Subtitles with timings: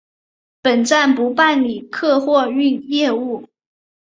[0.63, 3.47] 本站不办理客货运业务。